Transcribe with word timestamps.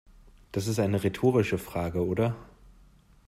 Das 0.51 0.65
ist 0.65 0.79
eine 0.79 1.03
rhetorische 1.03 1.59
Frage, 1.59 2.03
oder? 2.03 2.35